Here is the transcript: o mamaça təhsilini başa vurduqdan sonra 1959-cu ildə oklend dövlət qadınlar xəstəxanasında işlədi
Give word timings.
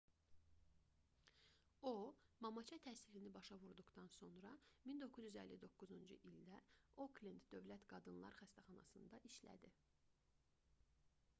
o 1.89 1.91
mamaça 2.45 2.77
təhsilini 2.85 3.31
başa 3.35 3.57
vurduqdan 3.65 4.07
sonra 4.15 4.53
1959-cu 4.87 5.89
ildə 6.31 6.57
oklend 7.05 7.45
dövlət 7.57 7.85
qadınlar 7.93 8.39
xəstəxanasında 8.39 9.21
işlədi 9.31 9.71